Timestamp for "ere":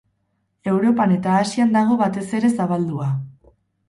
2.39-2.51